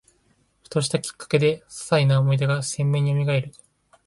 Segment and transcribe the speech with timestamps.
[0.63, 3.51] ふとしたきっかけで、ささいな思い出が鮮明によみがえる